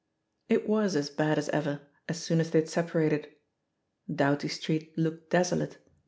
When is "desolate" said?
5.29-5.77